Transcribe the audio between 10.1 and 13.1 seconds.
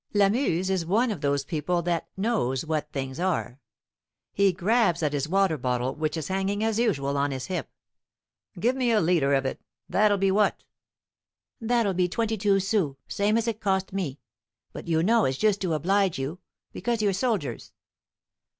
be what?" "That'll be twenty two sous,